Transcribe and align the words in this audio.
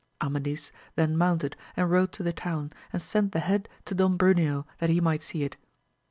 Amadis 0.19 0.71
then 0.95 1.15
mounted 1.15 1.55
and 1.77 1.87
rode 1.91 2.11
to 2.13 2.23
the 2.23 2.33
town, 2.33 2.73
and 2.91 2.99
sent 2.99 3.33
the 3.33 3.39
head 3.39 3.69
to 3.85 3.93
Don 3.93 4.17
Bruneo 4.17 4.65
that 4.79 4.89
he 4.89 4.99
might 4.99 5.21
see 5.21 5.43
it. 5.43 5.57